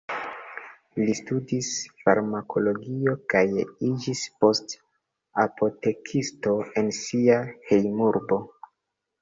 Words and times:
Li 1.01 1.15
studis 1.17 1.67
farmakologio 2.05 3.13
kaj 3.33 3.43
iĝis 3.91 4.23
poste 4.45 4.81
apotekisto 5.45 6.57
en 6.83 6.93
sia 7.03 7.37
hejmurbo. 7.71 8.43